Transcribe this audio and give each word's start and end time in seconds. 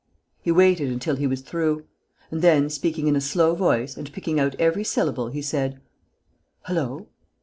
He 0.41 0.51
waited 0.51 0.91
until 0.91 1.15
he 1.15 1.27
was 1.27 1.41
through; 1.41 1.85
and 2.31 2.41
then, 2.41 2.71
speaking 2.71 3.05
in 3.07 3.15
a 3.15 3.21
slow 3.21 3.53
voice 3.53 3.95
and 3.95 4.11
picking 4.11 4.39
out 4.39 4.55
every 4.57 4.83
syllable, 4.83 5.27
he 5.27 5.43
said: 5.43 5.79
"Hullo!.... 6.65 7.05